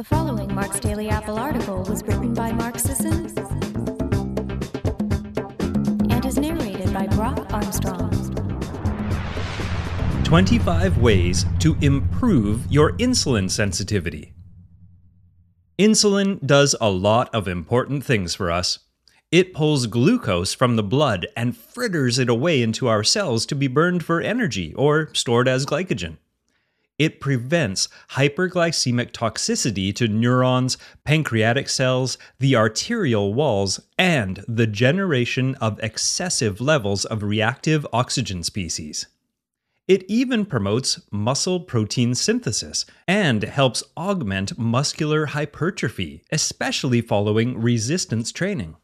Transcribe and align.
The 0.00 0.04
following 0.04 0.54
Mark's 0.54 0.80
Daily 0.80 1.10
Apple 1.10 1.38
article 1.38 1.82
was 1.82 2.02
written 2.04 2.32
by 2.32 2.52
Mark 2.52 2.78
Sisson 2.78 3.26
and 6.10 6.24
is 6.24 6.38
narrated 6.38 6.90
by 6.94 7.06
Brock 7.08 7.46
Armstrong. 7.52 8.10
25 10.24 10.96
Ways 10.96 11.44
to 11.58 11.76
Improve 11.82 12.64
Your 12.70 12.92
Insulin 12.92 13.50
Sensitivity. 13.50 14.32
Insulin 15.78 16.46
does 16.46 16.74
a 16.80 16.88
lot 16.88 17.28
of 17.34 17.46
important 17.46 18.02
things 18.02 18.34
for 18.34 18.50
us. 18.50 18.78
It 19.30 19.52
pulls 19.52 19.86
glucose 19.86 20.54
from 20.54 20.76
the 20.76 20.82
blood 20.82 21.26
and 21.36 21.54
fritters 21.54 22.18
it 22.18 22.30
away 22.30 22.62
into 22.62 22.88
our 22.88 23.04
cells 23.04 23.44
to 23.44 23.54
be 23.54 23.66
burned 23.66 24.02
for 24.02 24.22
energy 24.22 24.72
or 24.72 25.12
stored 25.12 25.46
as 25.46 25.66
glycogen. 25.66 26.16
It 27.00 27.18
prevents 27.18 27.88
hyperglycemic 28.10 29.12
toxicity 29.12 29.94
to 29.94 30.06
neurons, 30.06 30.76
pancreatic 31.02 31.70
cells, 31.70 32.18
the 32.40 32.54
arterial 32.54 33.32
walls, 33.32 33.80
and 33.96 34.44
the 34.46 34.66
generation 34.66 35.54
of 35.62 35.80
excessive 35.82 36.60
levels 36.60 37.06
of 37.06 37.22
reactive 37.22 37.86
oxygen 37.90 38.42
species. 38.42 39.06
It 39.88 40.04
even 40.08 40.44
promotes 40.44 41.00
muscle 41.10 41.60
protein 41.60 42.14
synthesis 42.14 42.84
and 43.08 43.44
helps 43.44 43.82
augment 43.96 44.58
muscular 44.58 45.24
hypertrophy, 45.24 46.22
especially 46.30 47.00
following 47.00 47.58
resistance 47.58 48.30
training. 48.30 48.76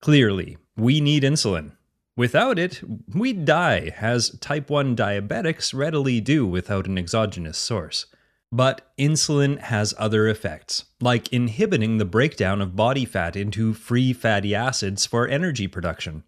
Clearly, 0.00 0.58
we 0.76 1.00
need 1.00 1.24
insulin. 1.24 1.72
Without 2.14 2.58
it, 2.58 2.82
we'd 3.14 3.46
die, 3.46 3.94
as 3.98 4.38
type 4.40 4.68
1 4.68 4.94
diabetics 4.94 5.72
readily 5.72 6.20
do 6.20 6.46
without 6.46 6.86
an 6.86 6.98
exogenous 6.98 7.56
source. 7.56 8.04
But 8.54 8.92
insulin 8.98 9.58
has 9.60 9.94
other 9.96 10.28
effects, 10.28 10.84
like 11.00 11.32
inhibiting 11.32 11.96
the 11.96 12.04
breakdown 12.04 12.60
of 12.60 12.76
body 12.76 13.06
fat 13.06 13.34
into 13.34 13.72
free 13.72 14.12
fatty 14.12 14.54
acids 14.54 15.06
for 15.06 15.26
energy 15.26 15.66
production. 15.66 16.24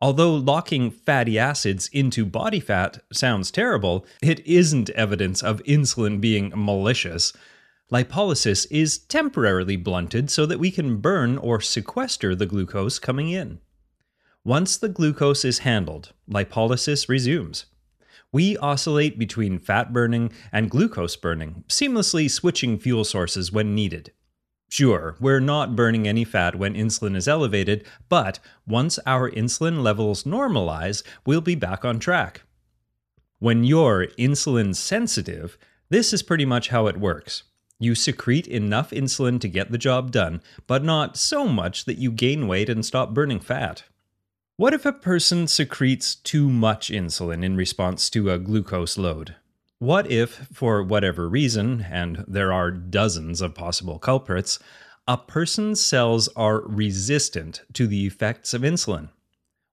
Although 0.00 0.34
locking 0.36 0.90
fatty 0.90 1.38
acids 1.38 1.90
into 1.92 2.24
body 2.24 2.60
fat 2.60 3.02
sounds 3.12 3.50
terrible, 3.50 4.06
it 4.22 4.40
isn't 4.46 4.88
evidence 4.90 5.42
of 5.42 5.62
insulin 5.64 6.18
being 6.18 6.50
malicious. 6.56 7.34
Lipolysis 7.92 8.66
is 8.70 8.96
temporarily 8.96 9.76
blunted 9.76 10.30
so 10.30 10.46
that 10.46 10.58
we 10.58 10.70
can 10.70 10.96
burn 10.96 11.36
or 11.36 11.60
sequester 11.60 12.34
the 12.34 12.46
glucose 12.46 12.98
coming 12.98 13.28
in. 13.28 13.60
Once 14.44 14.78
the 14.78 14.88
glucose 14.88 15.44
is 15.44 15.58
handled, 15.58 16.14
lipolysis 16.26 17.10
resumes. 17.10 17.66
We 18.32 18.56
oscillate 18.56 19.18
between 19.18 19.58
fat 19.58 19.92
burning 19.92 20.32
and 20.50 20.70
glucose 20.70 21.14
burning, 21.14 21.64
seamlessly 21.68 22.30
switching 22.30 22.78
fuel 22.78 23.04
sources 23.04 23.52
when 23.52 23.74
needed. 23.74 24.12
Sure, 24.70 25.14
we're 25.20 25.40
not 25.40 25.76
burning 25.76 26.08
any 26.08 26.24
fat 26.24 26.54
when 26.54 26.72
insulin 26.72 27.16
is 27.16 27.28
elevated, 27.28 27.84
but 28.08 28.38
once 28.66 28.98
our 29.04 29.30
insulin 29.30 29.82
levels 29.82 30.24
normalize, 30.24 31.02
we'll 31.26 31.42
be 31.42 31.54
back 31.54 31.84
on 31.84 31.98
track. 31.98 32.42
When 33.40 33.62
you're 33.62 34.06
insulin 34.18 34.74
sensitive, 34.74 35.58
this 35.90 36.14
is 36.14 36.22
pretty 36.22 36.46
much 36.46 36.68
how 36.68 36.86
it 36.86 36.98
works. 37.00 37.42
You 37.78 37.94
secrete 37.94 38.46
enough 38.46 38.90
insulin 38.90 39.38
to 39.40 39.48
get 39.48 39.70
the 39.70 39.76
job 39.76 40.12
done, 40.12 40.40
but 40.66 40.82
not 40.82 41.18
so 41.18 41.46
much 41.46 41.84
that 41.84 41.98
you 41.98 42.10
gain 42.10 42.46
weight 42.48 42.70
and 42.70 42.86
stop 42.86 43.12
burning 43.12 43.40
fat. 43.40 43.82
What 44.60 44.74
if 44.74 44.84
a 44.84 44.92
person 44.92 45.46
secretes 45.46 46.14
too 46.14 46.50
much 46.50 46.90
insulin 46.90 47.42
in 47.42 47.56
response 47.56 48.10
to 48.10 48.30
a 48.30 48.38
glucose 48.38 48.98
load? 48.98 49.36
What 49.78 50.10
if, 50.10 50.48
for 50.52 50.82
whatever 50.82 51.30
reason, 51.30 51.86
and 51.90 52.26
there 52.28 52.52
are 52.52 52.70
dozens 52.70 53.40
of 53.40 53.54
possible 53.54 53.98
culprits, 53.98 54.58
a 55.08 55.16
person's 55.16 55.80
cells 55.80 56.28
are 56.36 56.60
resistant 56.60 57.62
to 57.72 57.86
the 57.86 58.04
effects 58.04 58.52
of 58.52 58.60
insulin? 58.60 59.08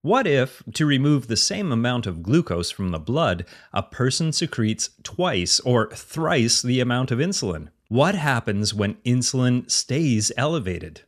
What 0.03 0.25
if, 0.25 0.64
to 0.75 0.86
remove 0.86 1.28
the 1.28 1.36
same 1.36 1.74
amount 1.74 2.08
of 2.08 2.24
glucose 2.24 2.72
from 2.72 2.92
the 2.92 2.98
blood, 2.98 3.46
a 3.74 3.84
person 3.84 4.31
secretes 4.31 4.92
twice 5.04 5.59
or 5.59 5.90
thrice 5.90 6.62
the 6.62 6.80
amount 6.80 7.12
of 7.12 7.19
insulin? 7.19 7.72
What 7.90 8.16
happens 8.16 8.74
when 8.74 8.96
insulin 9.06 9.69
stays 9.69 10.31
elevated? 10.38 11.02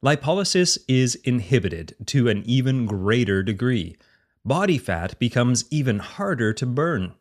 Lipolysis 0.00 0.78
is 0.86 1.16
inhibited 1.24 1.96
to 2.06 2.28
an 2.28 2.44
even 2.46 2.86
greater 2.86 3.42
degree. 3.42 3.96
Body 4.44 4.78
fat 4.78 5.18
becomes 5.18 5.64
even 5.72 5.98
harder 5.98 6.52
to 6.52 6.66
burn. 6.66 7.14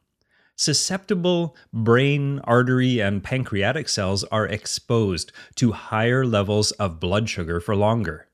Susceptible 0.55 1.55
brain, 1.73 2.39
artery, 2.43 2.99
and 2.99 3.23
pancreatic 3.23 3.89
cells 3.89 4.23
are 4.25 4.45
exposed 4.45 5.31
to 5.55 5.71
higher 5.71 6.23
levels 6.23 6.69
of 6.73 6.99
blood 6.99 7.27
sugar 7.27 7.59
for 7.59 7.75
longer. 7.75 8.27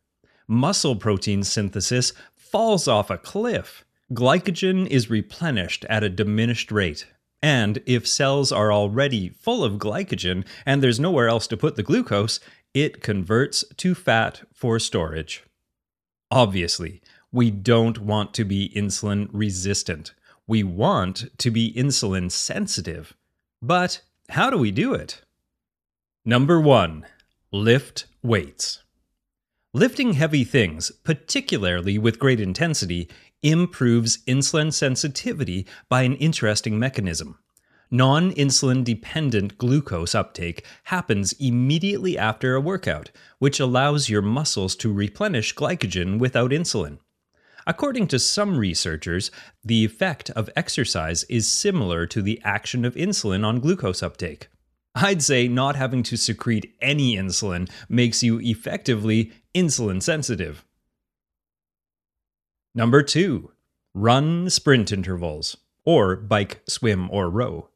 Muscle 0.45 0.97
protein 0.97 1.43
synthesis 1.43 2.11
falls 2.35 2.85
off 2.85 3.09
a 3.09 3.17
cliff. 3.17 3.85
Glycogen 4.11 4.85
is 4.87 5.09
replenished 5.09 5.85
at 5.85 6.03
a 6.03 6.09
diminished 6.09 6.69
rate. 6.69 7.07
And 7.43 7.83
if 7.85 8.07
cells 8.07 8.53
are 8.53 8.71
already 8.71 9.27
full 9.27 9.65
of 9.65 9.73
glycogen 9.73 10.45
and 10.65 10.81
there's 10.81 10.99
nowhere 10.99 11.27
else 11.27 11.45
to 11.47 11.57
put 11.57 11.75
the 11.75 11.83
glucose, 11.83 12.39
it 12.73 13.03
converts 13.03 13.65
to 13.77 13.93
fat 13.93 14.43
for 14.53 14.79
storage. 14.79 15.43
Obviously, 16.31 17.01
we 17.33 17.51
don't 17.51 17.99
want 17.99 18.33
to 18.35 18.45
be 18.45 18.71
insulin 18.73 19.27
resistant. 19.33 20.13
We 20.47 20.63
want 20.63 21.37
to 21.37 21.51
be 21.51 21.73
insulin 21.73 22.31
sensitive. 22.31 23.13
But 23.61 24.01
how 24.29 24.49
do 24.49 24.57
we 24.57 24.71
do 24.71 24.93
it? 24.93 25.21
Number 26.23 26.61
one, 26.61 27.05
lift 27.51 28.05
weights. 28.23 28.83
Lifting 29.73 30.13
heavy 30.13 30.45
things, 30.45 30.91
particularly 31.03 31.97
with 31.97 32.19
great 32.19 32.39
intensity, 32.39 33.09
improves 33.43 34.17
insulin 34.25 34.73
sensitivity 34.73 35.67
by 35.89 36.01
an 36.01 36.15
interesting 36.15 36.79
mechanism. 36.79 37.37
Non 37.91 38.31
insulin 38.31 38.83
dependent 38.83 39.59
glucose 39.59 40.15
uptake 40.15 40.65
happens 40.85 41.33
immediately 41.33 42.17
after 42.17 42.55
a 42.55 42.61
workout, 42.61 43.11
which 43.37 43.59
allows 43.59 44.09
your 44.09 44.23
muscles 44.23 44.75
to 44.77 44.91
replenish 44.91 45.53
glycogen 45.53 46.17
without 46.17 46.49
insulin. 46.49 46.97
According 47.67 48.07
to 48.07 48.19
some 48.19 48.57
researchers, 48.57 49.29
the 49.63 49.85
effect 49.85 50.29
of 50.31 50.49
exercise 50.55 51.23
is 51.25 51.47
similar 51.47 52.07
to 52.07 52.21
the 52.21 52.41
action 52.43 52.83
of 52.83 52.95
insulin 52.95 53.45
on 53.45 53.59
glucose 53.59 54.01
uptake. 54.01 54.47
I'd 54.95 55.23
say 55.23 55.47
not 55.47 55.75
having 55.75 56.03
to 56.03 56.17
secrete 56.17 56.75
any 56.81 57.15
insulin 57.15 57.69
makes 57.89 58.21
you 58.21 58.39
effectively 58.39 59.31
insulin 59.55 60.01
sensitive. 60.01 60.65
Number 62.75 63.03
two, 63.03 63.51
run 63.93 64.49
sprint 64.49 64.91
intervals, 64.91 65.57
or 65.85 66.15
bike, 66.15 66.61
swim, 66.67 67.07
or 67.11 67.29
row. 67.29 67.69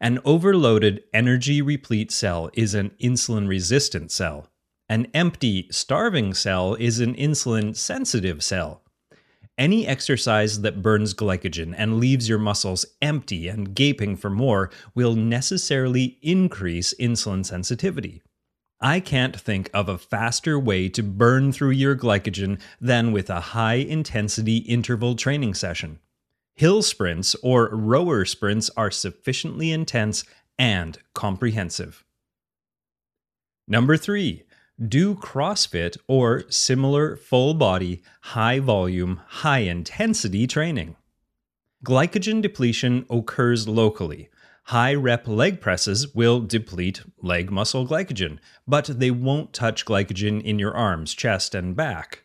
An 0.00 0.18
overloaded, 0.24 1.04
energy 1.14 1.62
replete 1.62 2.10
cell 2.10 2.50
is 2.54 2.74
an 2.74 2.90
insulin 3.00 3.46
resistant 3.46 4.10
cell. 4.10 4.48
An 4.88 5.06
empty, 5.14 5.68
starving 5.70 6.34
cell 6.34 6.74
is 6.74 6.98
an 6.98 7.14
insulin 7.14 7.76
sensitive 7.76 8.42
cell. 8.42 8.82
Any 9.56 9.86
exercise 9.86 10.62
that 10.62 10.82
burns 10.82 11.14
glycogen 11.14 11.74
and 11.76 12.00
leaves 12.00 12.28
your 12.28 12.38
muscles 12.38 12.86
empty 13.00 13.46
and 13.46 13.74
gaping 13.74 14.16
for 14.16 14.30
more 14.30 14.70
will 14.94 15.14
necessarily 15.14 16.18
increase 16.22 16.92
insulin 16.98 17.46
sensitivity. 17.46 18.22
I 18.80 19.00
can't 19.00 19.38
think 19.38 19.70
of 19.74 19.88
a 19.88 19.98
faster 19.98 20.58
way 20.58 20.88
to 20.90 21.02
burn 21.02 21.52
through 21.52 21.70
your 21.70 21.96
glycogen 21.96 22.60
than 22.80 23.10
with 23.10 23.28
a 23.28 23.40
high 23.40 23.74
intensity 23.74 24.58
interval 24.58 25.16
training 25.16 25.54
session. 25.54 25.98
Hill 26.54 26.82
sprints 26.82 27.34
or 27.42 27.68
rower 27.68 28.24
sprints 28.24 28.70
are 28.76 28.90
sufficiently 28.90 29.72
intense 29.72 30.24
and 30.58 30.98
comprehensive. 31.14 32.04
Number 33.66 33.96
three, 33.96 34.44
do 34.86 35.16
CrossFit 35.16 35.96
or 36.06 36.44
similar 36.48 37.16
full 37.16 37.54
body, 37.54 38.02
high 38.20 38.60
volume, 38.60 39.20
high 39.26 39.60
intensity 39.60 40.46
training. 40.46 40.94
Glycogen 41.84 42.42
depletion 42.42 43.06
occurs 43.10 43.66
locally. 43.66 44.28
High 44.68 44.92
rep 44.92 45.26
leg 45.26 45.62
presses 45.62 46.14
will 46.14 46.40
deplete 46.40 47.00
leg 47.22 47.50
muscle 47.50 47.86
glycogen, 47.86 48.38
but 48.66 48.84
they 48.84 49.10
won't 49.10 49.54
touch 49.54 49.86
glycogen 49.86 50.42
in 50.42 50.58
your 50.58 50.76
arms, 50.76 51.14
chest, 51.14 51.54
and 51.54 51.74
back. 51.74 52.24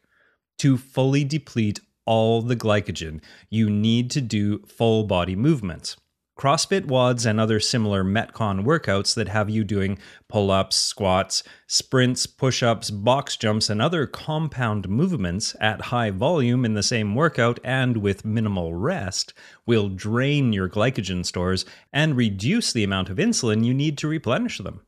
To 0.57 0.77
fully 0.77 1.23
deplete 1.23 1.79
all 2.05 2.41
the 2.41 2.57
glycogen, 2.57 3.21
you 3.49 3.69
need 3.69 4.11
to 4.11 4.19
do 4.19 4.59
full 4.63 5.05
body 5.05 5.37
movements. 5.37 5.95
CrossFit 6.37 6.87
WODs 6.87 7.27
and 7.27 7.39
other 7.39 7.59
similar 7.59 8.03
Metcon 8.03 8.63
workouts 8.65 9.13
that 9.13 9.27
have 9.27 9.51
you 9.51 9.63
doing 9.63 9.99
pull 10.27 10.49
ups, 10.49 10.75
squats, 10.75 11.43
sprints, 11.67 12.25
push 12.25 12.63
ups, 12.63 12.89
box 12.89 13.37
jumps, 13.37 13.69
and 13.69 13.81
other 13.81 14.07
compound 14.07 14.89
movements 14.89 15.55
at 15.61 15.81
high 15.81 16.09
volume 16.09 16.65
in 16.65 16.73
the 16.73 16.81
same 16.81 17.13
workout 17.13 17.59
and 17.63 17.97
with 17.97 18.25
minimal 18.25 18.73
rest 18.73 19.33
will 19.67 19.89
drain 19.89 20.51
your 20.51 20.67
glycogen 20.67 21.23
stores 21.23 21.65
and 21.93 22.17
reduce 22.17 22.73
the 22.73 22.83
amount 22.83 23.09
of 23.09 23.17
insulin 23.17 23.63
you 23.63 23.73
need 23.73 23.97
to 23.99 24.07
replenish 24.07 24.57
them. 24.57 24.81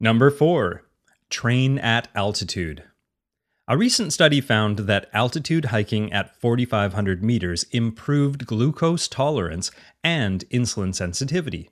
Number 0.00 0.30
4. 0.30 0.82
Train 1.28 1.78
at 1.78 2.08
altitude. 2.16 2.89
A 3.70 3.78
recent 3.78 4.12
study 4.12 4.40
found 4.40 4.80
that 4.80 5.08
altitude 5.12 5.66
hiking 5.66 6.12
at 6.12 6.34
4,500 6.40 7.22
meters 7.22 7.62
improved 7.70 8.44
glucose 8.44 9.06
tolerance 9.06 9.70
and 10.02 10.44
insulin 10.50 10.92
sensitivity. 10.92 11.70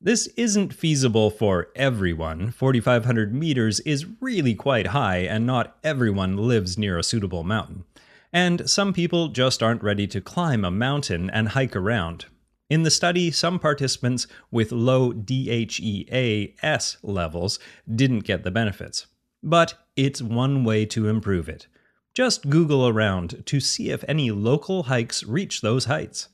This 0.00 0.26
isn't 0.36 0.74
feasible 0.74 1.30
for 1.30 1.68
everyone. 1.76 2.50
4,500 2.50 3.32
meters 3.32 3.78
is 3.78 4.06
really 4.20 4.56
quite 4.56 4.88
high, 4.88 5.18
and 5.18 5.46
not 5.46 5.78
everyone 5.84 6.36
lives 6.36 6.76
near 6.76 6.98
a 6.98 7.04
suitable 7.04 7.44
mountain. 7.44 7.84
And 8.32 8.68
some 8.68 8.92
people 8.92 9.28
just 9.28 9.62
aren't 9.62 9.84
ready 9.84 10.08
to 10.08 10.20
climb 10.20 10.64
a 10.64 10.70
mountain 10.72 11.30
and 11.30 11.50
hike 11.50 11.76
around. 11.76 12.24
In 12.68 12.82
the 12.82 12.90
study, 12.90 13.30
some 13.30 13.60
participants 13.60 14.26
with 14.50 14.72
low 14.72 15.12
DHEAS 15.12 16.96
levels 17.04 17.60
didn't 17.88 18.24
get 18.24 18.42
the 18.42 18.50
benefits. 18.50 19.06
But 19.42 19.74
it's 19.96 20.20
one 20.20 20.64
way 20.64 20.84
to 20.86 21.08
improve 21.08 21.48
it. 21.48 21.66
Just 22.12 22.50
Google 22.50 22.86
around 22.88 23.44
to 23.46 23.60
see 23.60 23.90
if 23.90 24.04
any 24.08 24.30
local 24.30 24.84
hikes 24.84 25.22
reach 25.22 25.60
those 25.60 25.84
heights. 25.84 26.28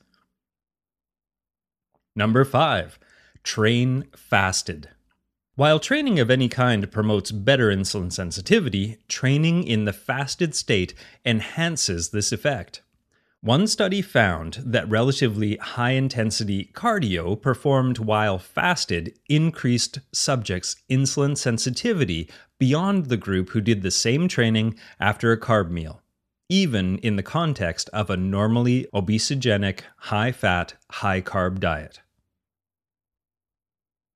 Number 2.15 2.43
5. 2.43 2.97
Train 3.43 4.05
fasted. 4.15 4.89
While 5.55 5.79
training 5.79 6.19
of 6.19 6.29
any 6.29 6.49
kind 6.49 6.91
promotes 6.91 7.31
better 7.31 7.69
insulin 7.69 8.11
sensitivity, 8.11 8.97
training 9.07 9.63
in 9.63 9.85
the 9.85 9.93
fasted 9.93 10.53
state 10.53 10.93
enhances 11.25 12.09
this 12.09 12.31
effect. 12.31 12.81
One 13.47 13.67
study 13.67 14.01
found 14.01 14.59
that 14.65 14.89
relatively 14.89 15.55
high 15.55 15.91
intensity 15.91 16.69
cardio 16.73 17.41
performed 17.41 17.97
while 17.97 18.37
fasted 18.39 19.17
increased 19.29 19.99
subjects' 20.11 20.75
insulin 20.89 21.37
sensitivity 21.37 22.29
beyond 22.59 23.05
the 23.05 23.15
group 23.15 23.51
who 23.51 23.61
did 23.61 23.83
the 23.83 23.89
same 23.89 24.27
training 24.27 24.77
after 24.99 25.31
a 25.31 25.39
carb 25.39 25.69
meal, 25.69 26.01
even 26.49 26.97
in 26.97 27.15
the 27.15 27.23
context 27.23 27.89
of 27.93 28.09
a 28.09 28.17
normally 28.17 28.85
obesogenic, 28.93 29.79
high 29.95 30.33
fat, 30.33 30.73
high 30.91 31.21
carb 31.21 31.61
diet. 31.61 32.01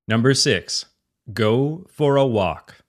Number 0.09 0.33
six, 0.33 0.87
go 1.31 1.85
for 1.89 2.17
a 2.17 2.25
walk. 2.25 2.80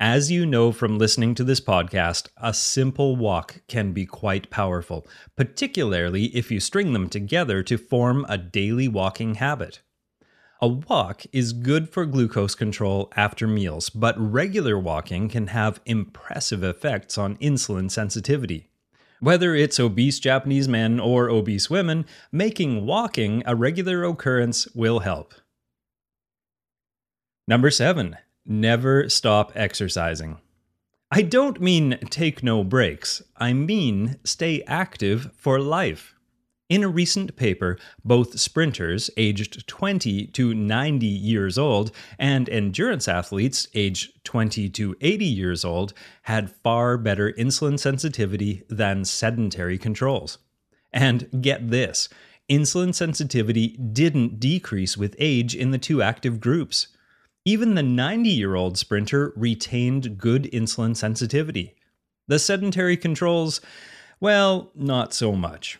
As 0.00 0.30
you 0.30 0.46
know 0.46 0.70
from 0.70 0.96
listening 0.96 1.34
to 1.34 1.42
this 1.42 1.60
podcast, 1.60 2.28
a 2.36 2.54
simple 2.54 3.16
walk 3.16 3.62
can 3.66 3.92
be 3.92 4.06
quite 4.06 4.48
powerful, 4.48 5.04
particularly 5.34 6.26
if 6.26 6.52
you 6.52 6.60
string 6.60 6.92
them 6.92 7.08
together 7.08 7.64
to 7.64 7.76
form 7.76 8.24
a 8.28 8.38
daily 8.38 8.86
walking 8.86 9.34
habit. 9.34 9.80
A 10.62 10.68
walk 10.68 11.24
is 11.32 11.52
good 11.52 11.88
for 11.88 12.06
glucose 12.06 12.54
control 12.54 13.12
after 13.16 13.48
meals, 13.48 13.90
but 13.90 14.14
regular 14.16 14.78
walking 14.78 15.28
can 15.28 15.48
have 15.48 15.80
impressive 15.84 16.62
effects 16.62 17.18
on 17.18 17.36
insulin 17.38 17.90
sensitivity. 17.90 18.70
Whether 19.18 19.56
it's 19.56 19.80
obese 19.80 20.20
Japanese 20.20 20.68
men 20.68 21.00
or 21.00 21.28
obese 21.28 21.68
women, 21.68 22.06
making 22.30 22.86
walking 22.86 23.42
a 23.46 23.56
regular 23.56 24.04
occurrence 24.04 24.68
will 24.76 25.00
help. 25.00 25.34
Number 27.48 27.72
seven, 27.72 28.16
Never 28.50 29.10
stop 29.10 29.52
exercising. 29.54 30.38
I 31.10 31.20
don't 31.20 31.60
mean 31.60 31.98
take 32.08 32.42
no 32.42 32.64
breaks, 32.64 33.20
I 33.36 33.52
mean 33.52 34.16
stay 34.24 34.62
active 34.66 35.30
for 35.36 35.60
life. 35.60 36.14
In 36.70 36.82
a 36.82 36.88
recent 36.88 37.36
paper, 37.36 37.78
both 38.02 38.40
sprinters 38.40 39.10
aged 39.18 39.68
20 39.68 40.28
to 40.28 40.54
90 40.54 41.06
years 41.06 41.58
old 41.58 41.90
and 42.18 42.48
endurance 42.48 43.06
athletes 43.06 43.68
aged 43.74 44.24
20 44.24 44.70
to 44.70 44.96
80 45.02 45.24
years 45.26 45.62
old 45.62 45.92
had 46.22 46.50
far 46.50 46.96
better 46.96 47.32
insulin 47.34 47.78
sensitivity 47.78 48.62
than 48.70 49.04
sedentary 49.04 49.76
controls. 49.76 50.38
And 50.90 51.42
get 51.42 51.68
this 51.68 52.08
insulin 52.48 52.94
sensitivity 52.94 53.76
didn't 53.76 54.40
decrease 54.40 54.96
with 54.96 55.16
age 55.18 55.54
in 55.54 55.70
the 55.70 55.78
two 55.78 56.00
active 56.00 56.40
groups. 56.40 56.88
Even 57.48 57.76
the 57.76 57.82
90 57.82 58.28
year 58.28 58.56
old 58.56 58.76
sprinter 58.76 59.32
retained 59.34 60.18
good 60.18 60.50
insulin 60.52 60.94
sensitivity. 60.94 61.74
The 62.26 62.38
sedentary 62.38 62.94
controls, 62.94 63.62
well, 64.20 64.70
not 64.74 65.14
so 65.14 65.32
much. 65.32 65.78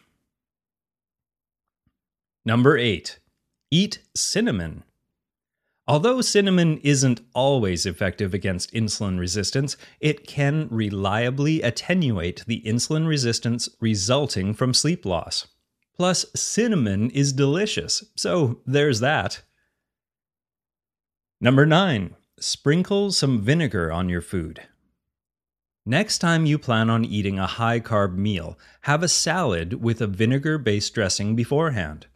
Number 2.47 2.79
8. 2.79 3.19
Eat 3.71 3.99
cinnamon. 4.15 4.83
Although 5.87 6.23
cinnamon 6.23 6.79
isn't 6.79 7.21
always 7.35 7.85
effective 7.85 8.33
against 8.33 8.73
insulin 8.73 9.19
resistance, 9.19 9.77
it 10.01 10.27
can 10.27 10.69
reliably 10.71 11.61
attenuate 11.61 12.47
the 12.47 12.63
insulin 12.63 13.07
resistance 13.07 13.69
resulting 13.79 14.55
from 14.55 14.73
sleep 14.73 15.05
loss. 15.05 15.49
Plus, 15.95 16.25
cinnamon 16.35 17.11
is 17.11 17.35
delicious, 17.35 18.03
so 18.17 18.63
there's 18.65 19.01
that. 19.01 19.43
Number 21.41 21.65
nine, 21.65 22.17
sprinkle 22.41 23.13
some 23.13 23.41
vinegar 23.41 23.93
on 23.93 24.09
your 24.09 24.21
food. 24.21 24.63
Next 25.87 26.19
time 26.19 26.47
you 26.47 26.59
plan 26.59 26.91
on 26.91 27.05
eating 27.05 27.39
a 27.39 27.47
high 27.47 27.79
carb 27.79 28.17
meal, 28.17 28.59
have 28.83 29.05
a 29.05 29.09
salad 29.09 29.75
with 29.81 30.01
a 30.01 30.09
vinegar 30.09 30.59
based 30.59 30.95
dressing 30.95 31.37
beforehand. 31.37 32.09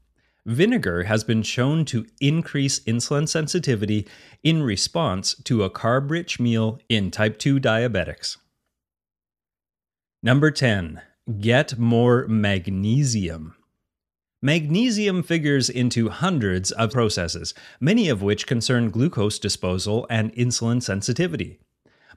Vinegar 0.44 1.04
has 1.04 1.22
been 1.22 1.44
shown 1.44 1.84
to 1.84 2.04
increase 2.20 2.80
insulin 2.80 3.28
sensitivity 3.28 4.08
in 4.42 4.64
response 4.64 5.36
to 5.44 5.62
a 5.62 5.70
carb 5.70 6.10
rich 6.10 6.40
meal 6.40 6.80
in 6.88 7.12
type 7.12 7.38
2 7.38 7.60
diabetics. 7.60 8.38
Number 10.20 10.50
10. 10.50 11.00
Get 11.40 11.78
more 11.78 12.26
magnesium. 12.26 13.54
Magnesium 14.44 15.22
figures 15.22 15.70
into 15.70 16.08
hundreds 16.08 16.72
of 16.72 16.90
processes, 16.90 17.54
many 17.78 18.08
of 18.08 18.22
which 18.22 18.44
concern 18.44 18.90
glucose 18.90 19.38
disposal 19.38 20.04
and 20.10 20.34
insulin 20.34 20.82
sensitivity. 20.82 21.60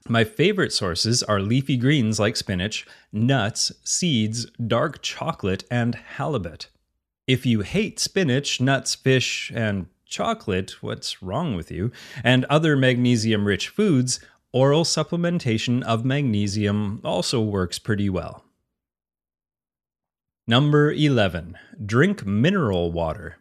My 0.10 0.24
favorite 0.24 0.74
sources 0.74 1.22
are 1.22 1.39
leafy 1.39 1.77
greens 1.77 2.19
like 2.19 2.36
spinach, 2.36 2.88
nuts, 3.13 3.72
seeds, 3.83 4.48
dark 4.56 5.04
chocolate, 5.04 5.66
and 5.69 5.94
halibut. 5.94 6.69
If 7.27 7.45
you 7.45 7.62
hate 7.62 8.00
spinach, 8.00 8.60
nuts, 8.60 8.95
fish, 8.95 9.51
and 9.54 9.86
chocolate, 10.07 10.82
what's 10.82 11.22
wrong 11.22 11.55
with 11.55 11.70
you? 11.70 11.91
And 12.24 12.46
other 12.46 12.75
magnesium 12.75 13.46
rich 13.46 13.70
foods, 13.70 14.20
oral 14.51 14.84
supplementation 14.84 15.84
of 15.84 16.03
magnesium 16.03 17.01
also 17.03 17.39
works 17.39 17.77
pretty 17.77 18.10
well. 18.10 18.46
Number 20.48 20.92
11. 20.92 21.58
Drink 21.84 22.24
mineral 22.24 22.92
water. 22.92 23.38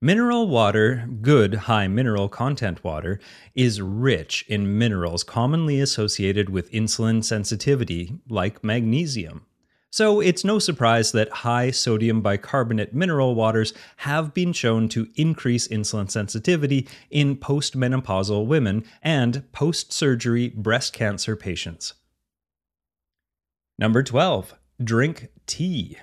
Mineral 0.00 0.48
water, 0.48 1.06
good 1.20 1.54
high 1.54 1.86
mineral 1.86 2.28
content 2.28 2.82
water, 2.82 3.20
is 3.54 3.80
rich 3.80 4.44
in 4.48 4.76
minerals 4.76 5.22
commonly 5.22 5.78
associated 5.78 6.50
with 6.50 6.72
insulin 6.72 7.22
sensitivity, 7.22 8.18
like 8.28 8.64
magnesium. 8.64 9.46
So 9.90 10.18
it's 10.18 10.44
no 10.44 10.58
surprise 10.58 11.12
that 11.12 11.30
high 11.30 11.70
sodium 11.70 12.20
bicarbonate 12.20 12.92
mineral 12.92 13.36
waters 13.36 13.72
have 13.98 14.34
been 14.34 14.52
shown 14.52 14.88
to 14.88 15.06
increase 15.14 15.68
insulin 15.68 16.10
sensitivity 16.10 16.88
in 17.10 17.36
postmenopausal 17.36 18.44
women 18.44 18.82
and 19.04 19.44
post 19.52 19.92
surgery 19.92 20.48
breast 20.48 20.92
cancer 20.92 21.36
patients. 21.36 21.94
Number 23.78 24.02
12 24.02 24.56
drink 24.82 25.28
tea. 25.46 25.98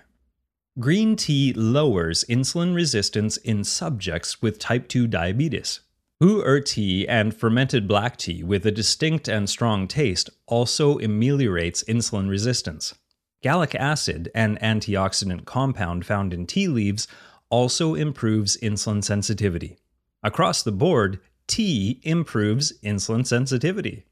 Green 0.79 1.15
tea 1.15 1.53
lowers 1.53 2.23
insulin 2.29 2.73
resistance 2.73 3.38
in 3.38 3.63
subjects 3.63 4.41
with 4.41 4.59
type 4.59 4.88
2 4.88 5.07
diabetes. 5.07 5.81
Pu-erh 6.21 6.59
tea 6.59 7.07
and 7.07 7.35
fermented 7.35 7.88
black 7.88 8.17
tea 8.17 8.43
with 8.43 8.65
a 8.65 8.71
distinct 8.71 9.27
and 9.27 9.49
strong 9.49 9.88
taste 9.88 10.29
also 10.47 10.99
ameliorates 10.99 11.83
insulin 11.85 12.29
resistance. 12.29 12.93
Gallic 13.41 13.73
acid, 13.75 14.29
an 14.35 14.57
antioxidant 14.61 15.45
compound 15.45 16.05
found 16.05 16.33
in 16.33 16.45
tea 16.45 16.67
leaves, 16.67 17.07
also 17.49 17.95
improves 17.95 18.57
insulin 18.57 19.03
sensitivity. 19.03 19.77
Across 20.21 20.63
the 20.63 20.73
board, 20.73 21.19
tea 21.47 22.01
improves 22.03 22.73
insulin 22.83 23.25
sensitivity. 23.25 24.05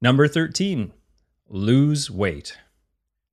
Number 0.00 0.26
13 0.28 0.92
Lose 1.48 2.10
weight. 2.10 2.56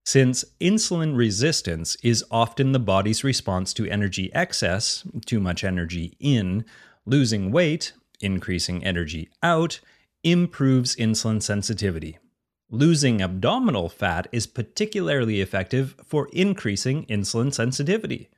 Since 0.05 0.45
insulin 0.59 1.15
resistance 1.15 1.95
is 2.03 2.25
often 2.29 2.71
the 2.71 2.79
body's 2.79 3.23
response 3.23 3.73
to 3.73 3.87
energy 3.87 4.33
excess, 4.33 5.03
too 5.25 5.39
much 5.39 5.63
energy 5.63 6.15
in, 6.19 6.65
losing 7.05 7.51
weight, 7.51 7.93
increasing 8.19 8.83
energy 8.83 9.29
out, 9.41 9.79
improves 10.23 10.95
insulin 10.95 11.41
sensitivity. 11.41 12.17
Losing 12.69 13.21
abdominal 13.21 13.89
fat 13.89 14.27
is 14.31 14.47
particularly 14.47 15.41
effective 15.41 15.95
for 16.05 16.27
increasing 16.33 17.05
insulin 17.05 17.53
sensitivity. 17.53 18.29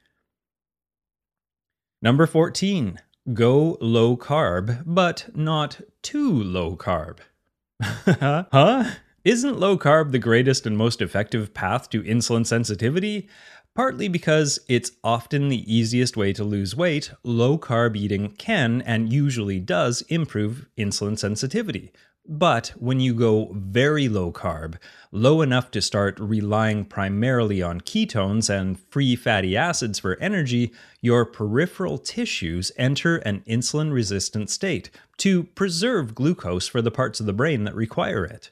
Number 2.02 2.28
14, 2.28 3.00
Go 3.34 3.78
low 3.82 4.16
carb, 4.16 4.84
but 4.86 5.36
not 5.36 5.82
too 6.04 6.32
low 6.32 6.76
carb. 6.76 7.18
huh? 7.82 8.92
Isn't 9.26 9.60
low 9.60 9.76
carb 9.76 10.12
the 10.12 10.20
greatest 10.20 10.68
and 10.68 10.78
most 10.78 11.02
effective 11.02 11.52
path 11.52 11.90
to 11.90 12.04
insulin 12.04 12.46
sensitivity? 12.46 13.28
Partly 13.74 14.08
because 14.08 14.60
it's 14.68 14.92
often 15.04 15.50
the 15.50 15.66
easiest 15.66 16.16
way 16.16 16.32
to 16.34 16.44
lose 16.44 16.76
weight, 16.76 17.12
low 17.24 17.58
carb 17.58 17.96
eating 17.98 18.36
can 18.38 18.84
and 18.84 19.12
usually 19.12 19.60
does 19.60 20.04
improve 20.10 20.68
insulin 20.78 21.18
sensitivity. 21.18 21.92
But 22.28 22.74
when 22.78 23.00
you 23.00 23.16
go 23.16 23.50
very 23.52 24.08
low 24.08 24.32
carb, 24.32 24.76
low 25.12 25.42
enough 25.42 25.72
to 25.72 25.82
start 25.82 26.20
relying 26.20 26.86
primarily 26.86 27.64
on 27.64 27.82
ketones 27.82 28.48
and 28.48 28.80
free 28.92 29.16
fatty 29.16 29.58
acids 29.58 29.98
for 29.98 30.18
energy, 30.18 30.72
your 31.02 31.26
peripheral 31.26 31.98
tissues 31.98 32.72
enter 32.78 33.18
an 33.18 33.42
insulin 33.48 33.92
resistant 33.92 34.52
state 34.52 34.92
to 35.18 35.46
preserve 35.46 36.14
glucose 36.14 36.68
for 36.68 36.84
the 36.84 36.92
parts 36.92 37.20
of 37.20 37.26
the 37.26 37.34
brain 37.34 37.64
that 37.64 37.74
require 37.74 38.24
it. 38.24 38.52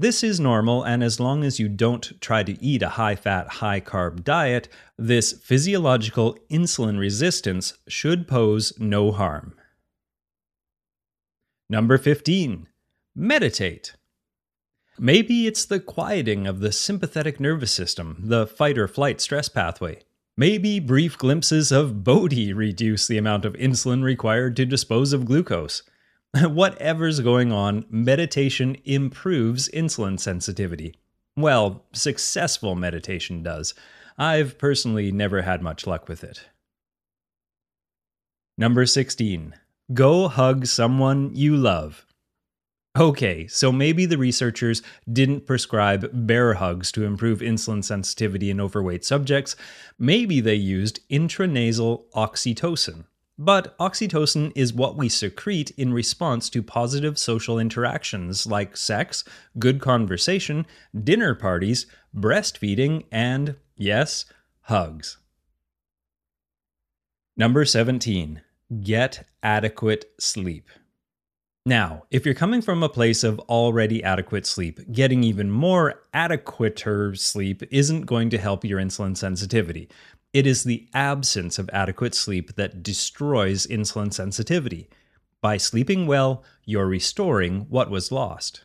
This 0.00 0.22
is 0.22 0.38
normal, 0.38 0.84
and 0.84 1.02
as 1.02 1.18
long 1.18 1.42
as 1.42 1.58
you 1.58 1.68
don't 1.68 2.20
try 2.20 2.44
to 2.44 2.62
eat 2.64 2.82
a 2.82 2.90
high 2.90 3.16
fat, 3.16 3.48
high 3.48 3.80
carb 3.80 4.22
diet, 4.22 4.68
this 4.96 5.32
physiological 5.32 6.38
insulin 6.48 7.00
resistance 7.00 7.76
should 7.88 8.28
pose 8.28 8.72
no 8.78 9.10
harm. 9.10 9.56
Number 11.68 11.98
15 11.98 12.68
Meditate. 13.16 13.96
Maybe 15.00 15.48
it's 15.48 15.64
the 15.64 15.80
quieting 15.80 16.46
of 16.46 16.60
the 16.60 16.70
sympathetic 16.70 17.40
nervous 17.40 17.72
system, 17.72 18.22
the 18.22 18.46
fight 18.46 18.78
or 18.78 18.86
flight 18.86 19.20
stress 19.20 19.48
pathway. 19.48 19.98
Maybe 20.36 20.78
brief 20.78 21.18
glimpses 21.18 21.72
of 21.72 22.04
Bodhi 22.04 22.52
reduce 22.52 23.08
the 23.08 23.18
amount 23.18 23.44
of 23.44 23.54
insulin 23.54 24.04
required 24.04 24.54
to 24.56 24.64
dispose 24.64 25.12
of 25.12 25.24
glucose. 25.24 25.82
Whatever's 26.42 27.20
going 27.20 27.52
on, 27.52 27.86
meditation 27.90 28.76
improves 28.84 29.68
insulin 29.70 30.20
sensitivity. 30.20 30.94
Well, 31.36 31.84
successful 31.92 32.74
meditation 32.74 33.42
does. 33.42 33.74
I've 34.18 34.58
personally 34.58 35.12
never 35.12 35.42
had 35.42 35.62
much 35.62 35.86
luck 35.86 36.08
with 36.08 36.24
it. 36.24 36.48
Number 38.58 38.84
16. 38.86 39.54
Go 39.94 40.28
hug 40.28 40.66
someone 40.66 41.30
you 41.34 41.56
love. 41.56 42.04
Okay, 42.98 43.46
so 43.46 43.70
maybe 43.70 44.04
the 44.04 44.18
researchers 44.18 44.82
didn't 45.10 45.46
prescribe 45.46 46.10
bear 46.12 46.54
hugs 46.54 46.90
to 46.92 47.04
improve 47.04 47.38
insulin 47.38 47.84
sensitivity 47.84 48.50
in 48.50 48.60
overweight 48.60 49.04
subjects. 49.04 49.54
Maybe 49.98 50.40
they 50.40 50.56
used 50.56 51.08
intranasal 51.08 52.10
oxytocin. 52.14 53.04
But 53.38 53.78
oxytocin 53.78 54.50
is 54.56 54.72
what 54.72 54.96
we 54.96 55.08
secrete 55.08 55.70
in 55.76 55.92
response 55.92 56.50
to 56.50 56.62
positive 56.62 57.16
social 57.18 57.58
interactions 57.58 58.46
like 58.48 58.76
sex, 58.76 59.22
good 59.58 59.80
conversation, 59.80 60.66
dinner 61.04 61.36
parties, 61.36 61.86
breastfeeding, 62.14 63.04
and, 63.12 63.54
yes, 63.76 64.24
hugs. 64.62 65.18
Number 67.36 67.64
17. 67.64 68.42
Get 68.82 69.24
adequate 69.44 70.06
sleep. 70.18 70.68
Now, 71.64 72.04
if 72.10 72.24
you're 72.24 72.34
coming 72.34 72.62
from 72.62 72.82
a 72.82 72.88
place 72.88 73.22
of 73.22 73.38
already 73.40 74.02
adequate 74.02 74.46
sleep, 74.46 74.80
getting 74.90 75.22
even 75.22 75.50
more 75.50 76.02
adequater 76.12 77.14
sleep 77.14 77.62
isn't 77.70 78.06
going 78.06 78.30
to 78.30 78.38
help 78.38 78.64
your 78.64 78.80
insulin 78.80 79.16
sensitivity. 79.16 79.88
It 80.32 80.46
is 80.46 80.64
the 80.64 80.88
absence 80.92 81.58
of 81.58 81.70
adequate 81.72 82.14
sleep 82.14 82.56
that 82.56 82.82
destroys 82.82 83.66
insulin 83.66 84.12
sensitivity. 84.12 84.88
By 85.40 85.56
sleeping 85.56 86.06
well, 86.06 86.44
you're 86.64 86.86
restoring 86.86 87.66
what 87.70 87.90
was 87.90 88.12
lost. 88.12 88.64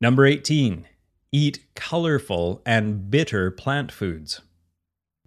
Number 0.00 0.26
18. 0.26 0.86
Eat 1.32 1.64
colorful 1.74 2.62
and 2.66 3.10
bitter 3.10 3.50
plant 3.50 3.90
foods. 3.90 4.42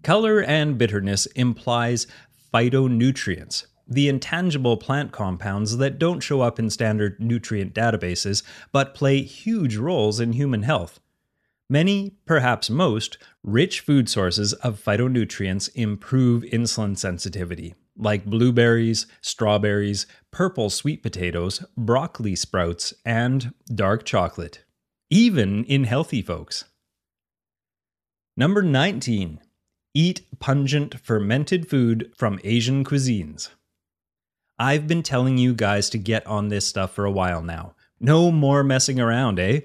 Color 0.04 0.42
and 0.44 0.78
bitterness 0.78 1.26
implies 1.28 2.08
phytonutrients, 2.54 3.66
the 3.88 4.08
intangible 4.08 4.78
plant 4.78 5.12
compounds 5.12 5.78
that 5.78 6.00
don't 6.00 6.22
show 6.22 6.42
up 6.42 6.60
in 6.60 6.70
standard 6.70 7.20
nutrient 7.20 7.74
databases 7.74 8.44
but 8.72 8.94
play 8.94 9.24
huge 9.24 9.78
roles 9.78 10.20
in 10.20 10.34
human 10.34 10.64
health. 10.64 11.00
Many, 11.70 12.12
perhaps 12.26 12.70
most, 12.70 13.18
rich 13.44 13.80
food 13.80 14.08
sources 14.08 14.54
of 14.54 14.84
phytonutrients 14.84 15.70
improve 15.74 16.44
insulin 16.44 16.96
sensitivity, 16.96 17.74
like 17.98 18.26
blueberries, 18.26 19.08
strawberries, 19.22 20.06
purple 20.32 20.70
sweet 20.70 21.02
potatoes, 21.02 21.66
broccoli 21.76 22.36
sprouts, 22.36 22.94
and 23.04 23.54
dark 23.74 24.06
chocolate, 24.06 24.64
even 25.10 25.64
in 25.64 25.86
healthy 25.86 26.22
folks. 26.22 26.66
Number 28.38 28.62
19. 28.62 29.40
Eat 29.96 30.28
pungent 30.40 31.00
fermented 31.00 31.68
food 31.68 32.12
from 32.16 32.40
Asian 32.44 32.84
cuisines. 32.84 33.50
I've 34.60 34.88
been 34.88 35.04
telling 35.04 35.38
you 35.38 35.54
guys 35.54 35.90
to 35.92 35.98
get 35.98 36.28
on 36.28 36.50
this 36.50 36.68
stuff 36.68 36.94
for 36.94 37.06
a 37.06 37.12
while 37.12 37.42
now. 37.42 37.76
No 38.00 38.30
more 38.30 38.64
messing 38.64 39.00
around, 39.00 39.40
eh? 39.40 39.62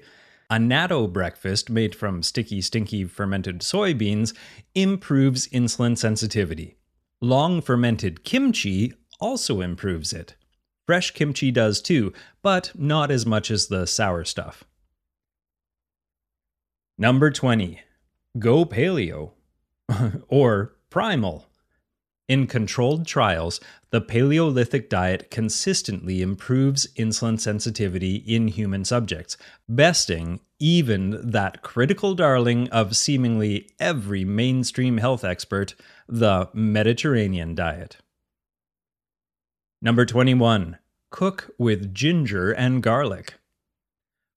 A 0.51 0.55
natto 0.55 1.07
breakfast 1.07 1.69
made 1.69 1.95
from 1.95 2.21
sticky, 2.21 2.59
stinky 2.59 3.05
fermented 3.05 3.61
soybeans 3.61 4.35
improves 4.75 5.47
insulin 5.47 5.97
sensitivity. 5.97 6.75
Long 7.21 7.61
fermented 7.61 8.25
kimchi 8.25 8.93
also 9.21 9.61
improves 9.61 10.11
it. 10.11 10.35
Fresh 10.85 11.11
kimchi 11.11 11.51
does 11.51 11.81
too, 11.81 12.11
but 12.41 12.73
not 12.75 13.11
as 13.11 13.25
much 13.25 13.49
as 13.49 13.67
the 13.67 13.87
sour 13.87 14.25
stuff. 14.25 14.65
Number 16.97 17.31
20. 17.31 17.79
Go 18.37 18.65
paleo. 18.65 19.31
or 20.27 20.75
primal. 20.89 21.45
In 22.31 22.47
controlled 22.47 23.05
trials, 23.05 23.59
the 23.89 23.99
Paleolithic 23.99 24.89
diet 24.89 25.29
consistently 25.29 26.21
improves 26.21 26.87
insulin 26.95 27.37
sensitivity 27.37 28.23
in 28.25 28.47
human 28.47 28.85
subjects, 28.85 29.35
besting 29.67 30.39
even 30.57 31.29
that 31.31 31.61
critical 31.61 32.15
darling 32.15 32.69
of 32.69 32.95
seemingly 32.95 33.69
every 33.81 34.23
mainstream 34.23 34.95
health 34.95 35.25
expert, 35.25 35.75
the 36.07 36.47
Mediterranean 36.53 37.53
diet. 37.53 37.97
Number 39.81 40.05
21. 40.05 40.77
Cook 41.09 41.53
with 41.57 41.93
ginger 41.93 42.53
and 42.53 42.81
garlic. 42.81 43.33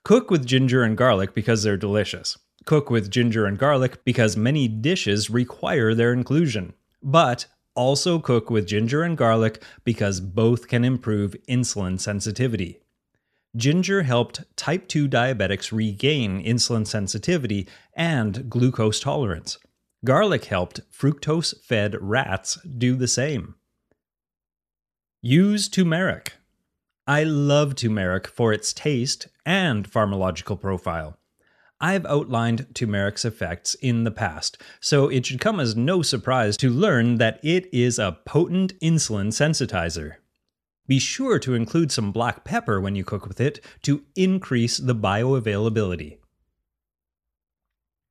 Cook 0.02 0.32
with 0.32 0.44
ginger 0.44 0.82
and 0.82 0.96
garlic 0.96 1.32
because 1.32 1.62
they're 1.62 1.76
delicious. 1.76 2.38
Cook 2.64 2.90
with 2.90 3.08
ginger 3.08 3.46
and 3.46 3.56
garlic 3.56 4.04
because 4.04 4.36
many 4.36 4.66
dishes 4.66 5.30
require 5.30 5.94
their 5.94 6.12
inclusion. 6.12 6.72
But 7.00 7.46
also 7.74 8.18
cook 8.18 8.50
with 8.50 8.66
ginger 8.66 9.02
and 9.02 9.16
garlic 9.16 9.62
because 9.84 10.20
both 10.20 10.68
can 10.68 10.84
improve 10.84 11.36
insulin 11.48 11.98
sensitivity. 11.98 12.78
Ginger 13.56 14.02
helped 14.02 14.44
type 14.56 14.88
2 14.88 15.08
diabetics 15.08 15.70
regain 15.70 16.42
insulin 16.42 16.86
sensitivity 16.86 17.68
and 17.94 18.50
glucose 18.50 18.98
tolerance. 18.98 19.58
Garlic 20.04 20.46
helped 20.46 20.80
fructose 20.92 21.54
fed 21.62 21.96
rats 22.00 22.58
do 22.62 22.96
the 22.96 23.08
same. 23.08 23.54
Use 25.22 25.68
turmeric. 25.68 26.34
I 27.06 27.22
love 27.22 27.76
turmeric 27.76 28.26
for 28.26 28.52
its 28.52 28.72
taste 28.72 29.28
and 29.46 29.90
pharmacological 29.90 30.60
profile. 30.60 31.18
I've 31.80 32.06
outlined 32.06 32.66
turmeric's 32.74 33.24
effects 33.24 33.74
in 33.74 34.04
the 34.04 34.10
past, 34.10 34.58
so 34.80 35.08
it 35.08 35.26
should 35.26 35.40
come 35.40 35.60
as 35.60 35.76
no 35.76 36.02
surprise 36.02 36.56
to 36.58 36.70
learn 36.70 37.16
that 37.16 37.40
it 37.42 37.72
is 37.72 37.98
a 37.98 38.18
potent 38.24 38.78
insulin 38.80 39.28
sensitizer. 39.28 40.16
Be 40.86 40.98
sure 40.98 41.38
to 41.38 41.54
include 41.54 41.90
some 41.90 42.12
black 42.12 42.44
pepper 42.44 42.80
when 42.80 42.94
you 42.94 43.04
cook 43.04 43.26
with 43.26 43.40
it 43.40 43.64
to 43.82 44.04
increase 44.14 44.76
the 44.76 44.94
bioavailability. 44.94 46.18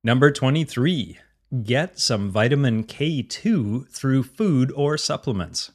Number 0.02 0.30
23. 0.30 1.18
Get 1.62 1.98
some 1.98 2.30
vitamin 2.30 2.84
K2 2.84 3.88
through 3.88 4.24
food 4.24 4.72
or 4.74 4.98
supplements. 4.98 5.70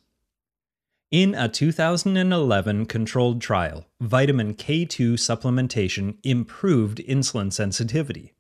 In 1.12 1.34
a 1.34 1.50
2011 1.50 2.86
controlled 2.86 3.42
trial, 3.42 3.88
vitamin 4.00 4.54
K2 4.54 5.14
supplementation 5.14 6.18
improved 6.24 7.00
insulin 7.00 7.52
sensitivity. 7.52 8.34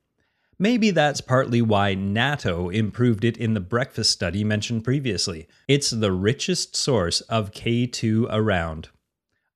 Maybe 0.60 0.92
that's 0.92 1.20
partly 1.20 1.64
why 1.64 1.96
natto 1.96 2.72
improved 2.72 3.26
it 3.26 3.38
in 3.38 3.56
the 3.56 3.60
breakfast 3.60 4.12
study 4.12 4.44
mentioned 4.44 4.84
previously. 4.84 5.48
It's 5.68 5.90
the 5.90 6.12
richest 6.12 6.76
source 6.76 7.22
of 7.22 7.50
K2 7.54 8.28
around. 8.30 8.90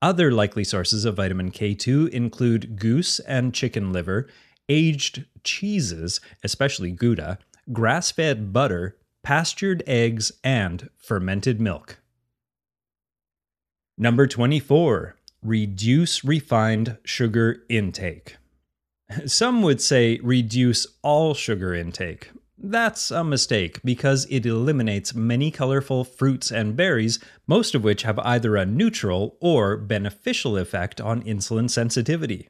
Other 0.02 0.32
likely 0.32 0.64
sources 0.64 1.06
of 1.06 1.18
vitamin 1.18 1.52
K2 1.52 2.10
include 2.10 2.80
goose 2.80 3.20
and 3.20 3.54
chicken 3.54 3.94
liver, 3.94 4.28
aged 4.68 5.26
cheeses, 5.44 6.20
especially 6.44 6.90
Gouda, 6.90 7.38
grass 7.72 8.10
fed 8.10 8.52
butter, 8.52 8.98
pastured 9.22 9.84
eggs, 9.86 10.32
and 10.44 10.90
fermented 10.98 11.62
milk. 11.62 12.00
Number 13.98 14.26
24, 14.26 15.16
reduce 15.44 16.24
refined 16.24 16.98
sugar 17.04 17.64
intake. 17.70 18.38
Some 19.28 19.62
would 19.62 19.82
say 19.82 20.20
reduce 20.24 20.88
all 21.04 21.36
sugar 21.36 21.76
intake. 21.76 22.32
That's 22.58 23.12
a 23.12 23.24
mistake 23.24 23.80
because 23.84 24.26
it 24.32 24.46
eliminates 24.46 25.14
many 25.14 25.52
colorful 25.52 26.04
fruits 26.06 26.50
and 26.52 26.76
berries, 26.76 27.20
most 27.46 27.76
of 27.76 27.84
which 27.84 28.04
have 28.04 28.18
either 28.20 28.56
a 28.56 28.66
neutral 28.66 29.38
or 29.40 29.78
beneficial 29.78 30.58
effect 30.58 31.00
on 31.00 31.22
insulin 31.24 31.70
sensitivity. 31.70 32.50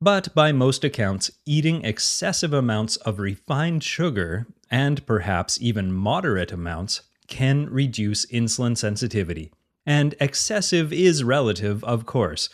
But 0.00 0.32
by 0.32 0.52
most 0.52 0.84
accounts, 0.84 1.32
eating 1.44 1.84
excessive 1.84 2.52
amounts 2.52 2.96
of 2.98 3.18
refined 3.18 3.82
sugar, 3.82 4.46
and 4.70 5.04
perhaps 5.06 5.60
even 5.60 5.92
moderate 5.92 6.52
amounts, 6.52 7.00
can 7.26 7.68
reduce 7.68 8.26
insulin 8.26 8.76
sensitivity. 8.76 9.50
And 9.88 10.14
excessive 10.20 10.92
is 10.92 11.24
relative, 11.24 11.82
of 11.82 12.04
course. 12.04 12.50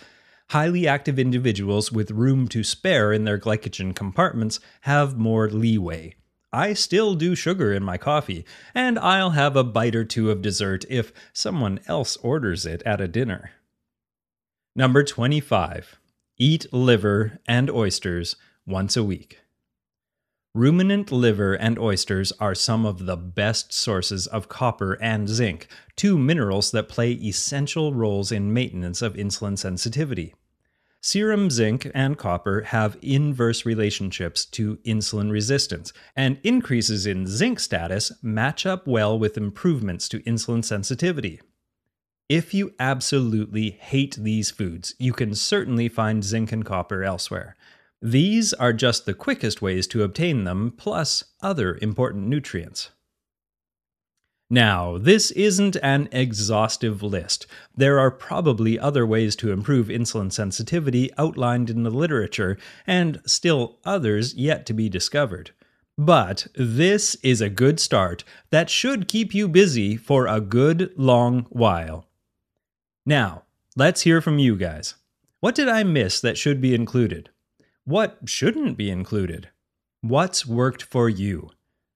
Highly 0.50 0.86
active 0.86 1.18
individuals 1.18 1.90
with 1.90 2.12
room 2.12 2.46
to 2.46 2.62
spare 2.62 3.12
in 3.12 3.24
their 3.24 3.40
glycogen 3.40 3.92
compartments 3.92 4.60
have 4.82 5.18
more 5.18 5.50
leeway. 5.50 6.14
I 6.52 6.74
still 6.74 7.16
do 7.16 7.34
sugar 7.34 7.72
in 7.72 7.82
my 7.82 7.98
coffee, 7.98 8.44
and 8.72 9.00
I'll 9.00 9.30
have 9.30 9.56
a 9.56 9.64
bite 9.64 9.96
or 9.96 10.04
two 10.04 10.30
of 10.30 10.42
dessert 10.42 10.84
if 10.88 11.12
someone 11.32 11.80
else 11.88 12.16
orders 12.18 12.66
it 12.66 12.84
at 12.86 13.00
a 13.00 13.08
dinner. 13.08 13.50
Number 14.76 15.02
25. 15.02 15.98
Eat 16.38 16.72
liver 16.72 17.40
and 17.48 17.68
oysters 17.68 18.36
once 18.64 18.96
a 18.96 19.02
week. 19.02 19.40
Ruminant 20.56 21.10
liver 21.10 21.54
and 21.54 21.80
oysters 21.80 22.30
are 22.38 22.54
some 22.54 22.86
of 22.86 23.06
the 23.06 23.16
best 23.16 23.72
sources 23.72 24.28
of 24.28 24.48
copper 24.48 24.96
and 25.02 25.28
zinc, 25.28 25.66
two 25.96 26.16
minerals 26.16 26.70
that 26.70 26.88
play 26.88 27.10
essential 27.10 27.92
roles 27.92 28.30
in 28.30 28.52
maintenance 28.52 29.02
of 29.02 29.14
insulin 29.14 29.58
sensitivity. 29.58 30.32
Serum 31.00 31.50
zinc 31.50 31.90
and 31.92 32.16
copper 32.16 32.60
have 32.68 32.96
inverse 33.02 33.66
relationships 33.66 34.46
to 34.46 34.76
insulin 34.86 35.32
resistance, 35.32 35.92
and 36.14 36.38
increases 36.44 37.04
in 37.04 37.26
zinc 37.26 37.58
status 37.58 38.12
match 38.22 38.64
up 38.64 38.86
well 38.86 39.18
with 39.18 39.36
improvements 39.36 40.08
to 40.08 40.20
insulin 40.20 40.64
sensitivity. 40.64 41.40
If 42.28 42.54
you 42.54 42.74
absolutely 42.78 43.72
hate 43.72 44.14
these 44.14 44.52
foods, 44.52 44.94
you 45.00 45.12
can 45.12 45.34
certainly 45.34 45.88
find 45.88 46.22
zinc 46.22 46.52
and 46.52 46.64
copper 46.64 47.02
elsewhere. 47.02 47.56
These 48.04 48.52
are 48.52 48.74
just 48.74 49.06
the 49.06 49.14
quickest 49.14 49.62
ways 49.62 49.86
to 49.86 50.02
obtain 50.02 50.44
them, 50.44 50.74
plus 50.76 51.24
other 51.40 51.78
important 51.80 52.26
nutrients. 52.26 52.90
Now, 54.50 54.98
this 54.98 55.30
isn't 55.30 55.76
an 55.82 56.10
exhaustive 56.12 57.02
list. 57.02 57.46
There 57.74 57.98
are 57.98 58.10
probably 58.10 58.78
other 58.78 59.06
ways 59.06 59.34
to 59.36 59.52
improve 59.52 59.88
insulin 59.88 60.30
sensitivity 60.30 61.12
outlined 61.16 61.70
in 61.70 61.82
the 61.82 61.90
literature, 61.90 62.58
and 62.86 63.22
still 63.24 63.78
others 63.86 64.34
yet 64.34 64.66
to 64.66 64.74
be 64.74 64.90
discovered. 64.90 65.52
But 65.96 66.48
this 66.54 67.14
is 67.22 67.40
a 67.40 67.48
good 67.48 67.80
start 67.80 68.22
that 68.50 68.68
should 68.68 69.08
keep 69.08 69.34
you 69.34 69.48
busy 69.48 69.96
for 69.96 70.26
a 70.26 70.42
good 70.42 70.92
long 70.98 71.46
while. 71.48 72.06
Now, 73.06 73.44
let's 73.76 74.02
hear 74.02 74.20
from 74.20 74.38
you 74.38 74.56
guys. 74.56 74.96
What 75.40 75.54
did 75.54 75.70
I 75.70 75.84
miss 75.84 76.20
that 76.20 76.36
should 76.36 76.60
be 76.60 76.74
included? 76.74 77.30
What 77.86 78.20
shouldn't 78.24 78.78
be 78.78 78.90
included? 78.90 79.50
What's 80.00 80.46
worked 80.46 80.82
for 80.82 81.10
you? 81.10 81.50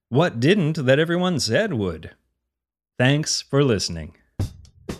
What 0.09 0.39
didn't 0.39 0.85
that 0.85 0.99
everyone 0.99 1.39
said 1.39 1.73
would? 1.73 2.11
Thanks 2.99 3.41
for 3.41 3.63
listening. 3.63 4.15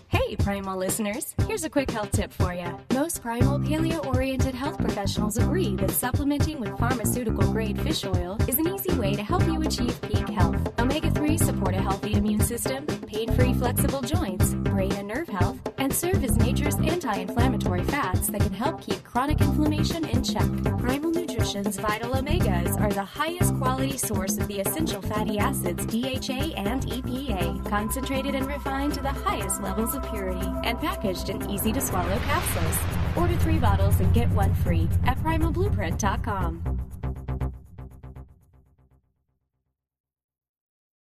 Hey, 0.08 0.34
Primal 0.34 0.76
listeners, 0.76 1.36
here's 1.46 1.62
a 1.62 1.70
quick 1.70 1.92
health 1.92 2.10
tip 2.10 2.32
for 2.32 2.52
you. 2.52 2.76
Most 2.92 3.22
Primal 3.22 3.60
paleo 3.60 4.04
oriented 4.04 4.52
health 4.52 4.78
professionals 4.78 5.36
agree 5.36 5.76
that 5.76 5.92
supplementing 5.92 6.58
with 6.58 6.76
pharmaceutical 6.76 7.52
grade 7.52 7.80
fish 7.80 8.04
oil 8.04 8.36
is 8.48 8.58
an 8.58 8.66
way 9.00 9.14
to 9.14 9.22
help 9.22 9.42
you 9.46 9.62
achieve 9.62 9.98
peak 10.02 10.28
health. 10.28 10.78
Omega 10.78 11.10
3s 11.10 11.42
support 11.42 11.74
a 11.74 11.80
healthy 11.80 12.12
immune 12.12 12.42
system, 12.42 12.84
pain 13.06 13.32
free, 13.32 13.54
flexible 13.54 14.02
joints, 14.02 14.54
brain 14.54 14.92
and 14.92 15.08
nerve 15.08 15.28
health, 15.28 15.58
and 15.78 15.90
serve 15.92 16.22
as 16.22 16.36
nature's 16.36 16.76
anti 16.76 17.14
inflammatory 17.14 17.82
fats 17.84 18.28
that 18.28 18.42
can 18.42 18.52
help 18.52 18.82
keep 18.82 19.02
chronic 19.02 19.40
inflammation 19.40 20.04
in 20.04 20.22
check. 20.22 20.48
Primal 20.78 21.12
Nutrition's 21.12 21.78
Vital 21.78 22.12
Omegas 22.12 22.78
are 22.78 22.92
the 22.92 23.02
highest 23.02 23.56
quality 23.56 23.96
source 23.96 24.36
of 24.36 24.46
the 24.48 24.60
essential 24.60 25.00
fatty 25.00 25.38
acids 25.38 25.86
DHA 25.86 26.52
and 26.68 26.82
EPA, 26.82 27.70
concentrated 27.70 28.34
and 28.34 28.46
refined 28.46 28.92
to 28.94 29.00
the 29.00 29.08
highest 29.08 29.62
levels 29.62 29.94
of 29.94 30.02
purity, 30.10 30.46
and 30.64 30.78
packaged 30.78 31.30
in 31.30 31.50
easy 31.50 31.72
to 31.72 31.80
swallow 31.80 32.18
capsules. 32.26 32.78
Order 33.16 33.36
three 33.36 33.58
bottles 33.58 33.98
and 33.98 34.12
get 34.12 34.28
one 34.30 34.54
free 34.56 34.88
at 35.06 35.18
primalblueprint.com. 35.24 36.79